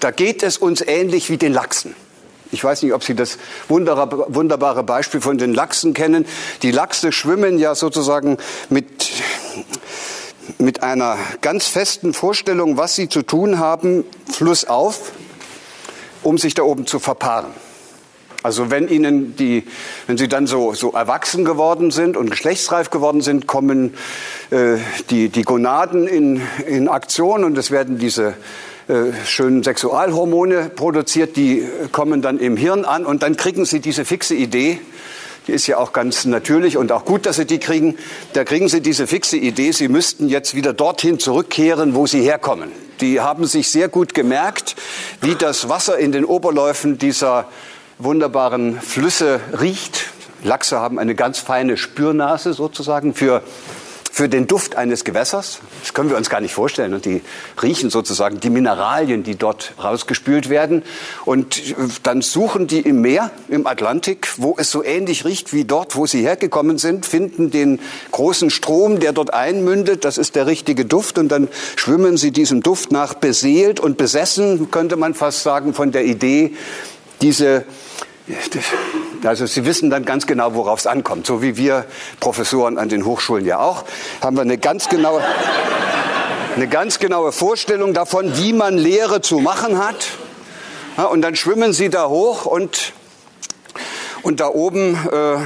[0.00, 1.94] da geht es uns ähnlich wie den Lachsen.
[2.50, 6.24] Ich weiß nicht, ob Sie das wunderbare Beispiel von den Lachsen kennen.
[6.62, 8.38] Die Lachse schwimmen ja sozusagen
[8.70, 9.10] mit,
[10.58, 15.12] mit einer ganz festen Vorstellung, was sie zu tun haben, flussauf,
[16.22, 17.52] um sich da oben zu verpaaren.
[18.42, 19.64] Also wenn Ihnen die,
[20.06, 23.94] wenn Sie dann so, so erwachsen geworden sind und geschlechtsreif geworden sind, kommen
[24.50, 24.76] äh,
[25.10, 28.34] die, die Gonaden in, in Aktion und es werden diese
[28.88, 34.06] äh, schönen Sexualhormone produziert, die kommen dann im Hirn an und dann kriegen Sie diese
[34.06, 34.80] fixe Idee,
[35.46, 37.96] die ist ja auch ganz natürlich und auch gut, dass Sie die kriegen.
[38.32, 42.70] Da kriegen Sie diese fixe Idee, Sie müssten jetzt wieder dorthin zurückkehren, wo Sie herkommen.
[43.00, 44.76] Die haben sich sehr gut gemerkt,
[45.20, 47.48] wie das Wasser in den Oberläufen dieser
[47.98, 50.06] wunderbaren Flüsse riecht.
[50.44, 53.42] Lachse haben eine ganz feine Spürnase sozusagen für,
[54.18, 55.60] für den Duft eines Gewässers.
[55.80, 56.92] Das können wir uns gar nicht vorstellen.
[56.92, 57.22] Und die
[57.62, 60.82] riechen sozusagen die Mineralien, die dort rausgespült werden.
[61.24, 61.62] Und
[62.02, 66.06] dann suchen die im Meer, im Atlantik, wo es so ähnlich riecht wie dort, wo
[66.06, 67.78] sie hergekommen sind, finden den
[68.10, 70.04] großen Strom, der dort einmündet.
[70.04, 71.16] Das ist der richtige Duft.
[71.16, 75.92] Und dann schwimmen sie diesem Duft nach beseelt und besessen, könnte man fast sagen, von
[75.92, 76.56] der Idee,
[77.22, 77.64] diese
[79.24, 81.26] also Sie wissen dann ganz genau, worauf es ankommt.
[81.26, 81.84] So wie wir
[82.20, 83.84] Professoren an den Hochschulen ja auch,
[84.20, 85.22] haben wir eine ganz genaue,
[86.56, 90.06] eine ganz genaue Vorstellung davon, wie man Lehre zu machen hat.
[90.96, 92.92] Ja, und dann schwimmen Sie da hoch und,
[94.22, 95.38] und da oben äh,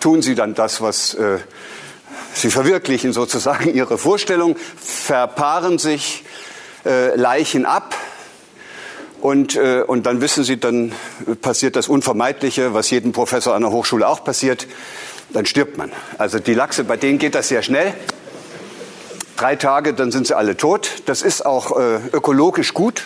[0.00, 1.38] tun Sie dann das, was äh,
[2.34, 6.24] Sie verwirklichen sozusagen Ihre Vorstellung, verpaaren sich,
[6.84, 7.94] äh, Leichen ab,
[9.22, 10.92] und, äh, und dann wissen Sie, dann
[11.40, 14.66] passiert das Unvermeidliche, was jedem Professor an der Hochschule auch passiert.
[15.30, 15.92] Dann stirbt man.
[16.18, 17.94] Also die Lachse, bei denen geht das sehr schnell.
[19.36, 21.02] Drei Tage, dann sind sie alle tot.
[21.06, 23.04] Das ist auch äh, ökologisch gut.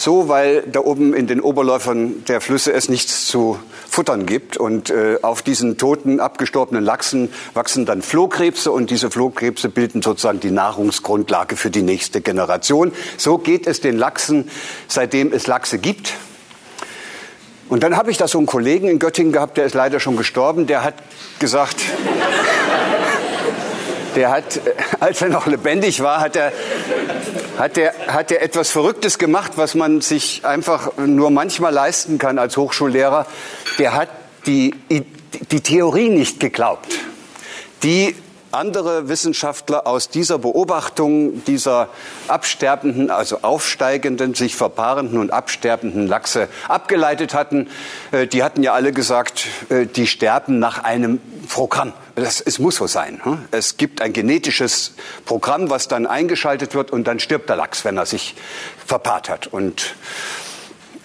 [0.00, 4.56] So, weil da oben in den Oberläufern der Flüsse es nichts zu futtern gibt.
[4.56, 10.40] Und äh, auf diesen toten, abgestorbenen Lachsen wachsen dann Flohkrebse und diese Flohkrebse bilden sozusagen
[10.40, 12.92] die Nahrungsgrundlage für die nächste Generation.
[13.18, 14.48] So geht es den Lachsen,
[14.88, 16.14] seitdem es Lachse gibt.
[17.68, 20.16] Und dann habe ich da so einen Kollegen in Göttingen gehabt, der ist leider schon
[20.16, 20.94] gestorben, der hat
[21.40, 21.76] gesagt,
[24.16, 24.60] der hat, äh,
[25.00, 26.52] als er noch lebendig war, hat er,
[27.58, 32.38] hat er, hat er etwas Verrücktes gemacht, was man sich einfach nur manchmal leisten kann
[32.38, 33.26] als Hochschullehrer.
[33.78, 34.08] Der hat
[34.46, 34.74] die,
[35.50, 36.88] die Theorie nicht geglaubt,
[37.82, 38.14] die
[38.52, 41.88] andere Wissenschaftler aus dieser Beobachtung dieser
[42.28, 47.68] absterbenden, also aufsteigenden, sich verpaarenden und absterbenden Lachse abgeleitet hatten.
[48.12, 51.92] Äh, die hatten ja alle gesagt, äh, die sterben nach einem Programm.
[52.14, 53.20] Das, es muss so sein.
[53.22, 53.38] Hm?
[53.50, 54.94] Es gibt ein genetisches
[55.24, 58.34] Programm, was dann eingeschaltet wird und dann stirbt der Lachs, wenn er sich
[58.86, 59.46] verpaart hat.
[59.46, 59.94] Und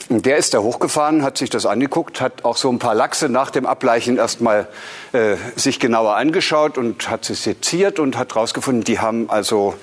[0.09, 3.49] der ist da hochgefahren, hat sich das angeguckt, hat auch so ein paar Lachse nach
[3.49, 4.67] dem Ableichen erstmal
[5.13, 9.73] äh, sich genauer angeschaut und hat sie seziert und hat herausgefunden, die haben also,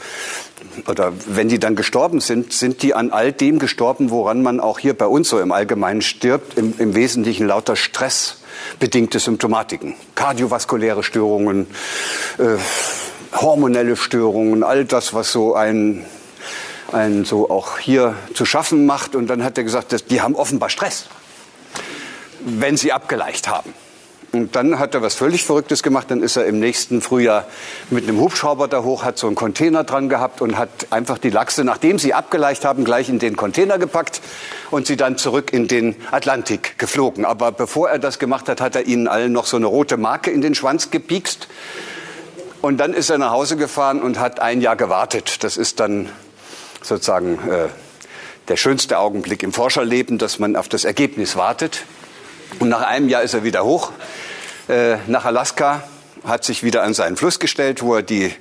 [0.86, 4.78] oder wenn die dann gestorben sind, sind die an all dem gestorben, woran man auch
[4.78, 11.66] hier bei uns so im Allgemeinen stirbt, im, im Wesentlichen lauter stressbedingte Symptomatiken, kardiovaskuläre Störungen,
[12.38, 12.58] äh,
[13.36, 16.04] hormonelle Störungen, all das, was so ein
[16.92, 19.14] einen so auch hier zu schaffen macht.
[19.14, 21.06] Und dann hat er gesagt, dass, die haben offenbar Stress,
[22.40, 23.74] wenn sie abgeleicht haben.
[24.32, 26.10] Und dann hat er was völlig Verrücktes gemacht.
[26.10, 27.44] Dann ist er im nächsten Frühjahr
[27.90, 31.28] mit einem Hubschrauber da hoch, hat so einen Container dran gehabt und hat einfach die
[31.28, 34.22] Lachse, nachdem sie abgeleicht haben, gleich in den Container gepackt
[34.70, 37.26] und sie dann zurück in den Atlantik geflogen.
[37.26, 40.30] Aber bevor er das gemacht hat, hat er ihnen allen noch so eine rote Marke
[40.30, 41.48] in den Schwanz gepiekst.
[42.62, 45.44] Und dann ist er nach Hause gefahren und hat ein Jahr gewartet.
[45.44, 46.08] Das ist dann
[46.82, 47.68] sozusagen äh,
[48.48, 51.84] der schönste Augenblick im Forscherleben, dass man auf das Ergebnis wartet.
[52.58, 53.92] Und nach einem Jahr ist er wieder hoch
[54.68, 55.84] äh, nach Alaska,
[56.24, 58.32] hat sich wieder an seinen Fluss gestellt, wo er die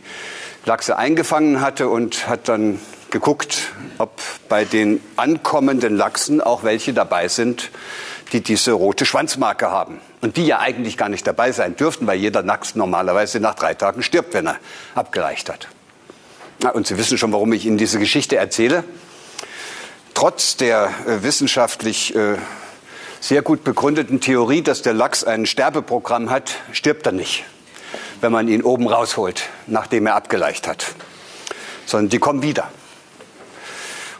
[0.65, 2.79] Lachse eingefangen hatte und hat dann
[3.09, 7.69] geguckt, ob bei den ankommenden Lachsen auch welche dabei sind,
[8.31, 9.99] die diese rote Schwanzmarke haben.
[10.21, 13.73] Und die ja eigentlich gar nicht dabei sein dürften, weil jeder Lachs normalerweise nach drei
[13.73, 14.57] Tagen stirbt, wenn er
[14.95, 15.67] abgereicht hat.
[16.69, 18.83] Und Sie wissen schon, warum ich Ihnen diese Geschichte erzähle.
[20.13, 22.37] Trotz der äh, wissenschaftlich äh,
[23.19, 27.45] sehr gut begründeten Theorie, dass der Lachs ein Sterbeprogramm hat, stirbt er nicht,
[28.21, 30.93] wenn man ihn oben rausholt, nachdem er abgeleicht hat.
[31.87, 32.71] Sondern die kommen wieder.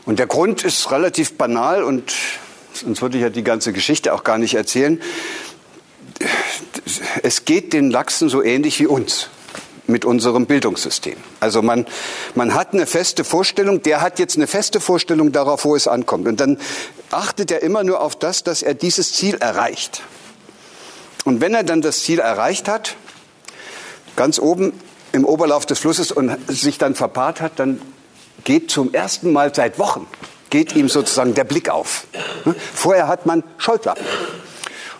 [0.06, 2.12] Und der Grund ist relativ banal und
[2.74, 5.00] sonst würde ich ja die ganze Geschichte auch gar nicht erzählen.
[7.22, 9.30] Es geht den Lachsen so ähnlich wie uns
[9.92, 11.18] mit unserem Bildungssystem.
[11.40, 11.86] Also man,
[12.36, 16.28] man hat eine feste Vorstellung, der hat jetzt eine feste Vorstellung darauf, wo es ankommt.
[16.28, 16.58] Und dann
[17.12, 20.02] achtet er immer nur auf das, dass er dieses Ziel erreicht.
[21.26, 22.96] Und wenn er dann das Ziel erreicht hat,
[24.16, 24.74] ganz oben
[25.12, 27.82] im Oberlauf des Flusses und sich dann verpaart hat, dann
[28.44, 30.08] geht zum ersten Mal seit Wochen,
[30.50, 32.06] geht ihm sozusagen der Blick auf.
[32.74, 34.04] Vorher hat man Scheuklappen.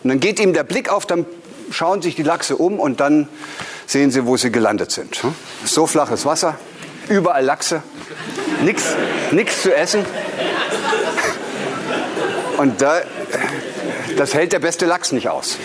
[0.02, 1.26] Und dann geht ihm der Blick auf, dann
[1.70, 3.28] schauen sich die Lachse um und dann
[3.86, 5.20] sehen sie, wo sie gelandet sind.
[5.64, 6.58] So flaches Wasser,
[7.08, 7.82] überall Lachse,
[8.62, 10.04] nichts zu essen.
[12.58, 13.00] Und da,
[14.16, 15.58] das hält der beste Lachs nicht aus.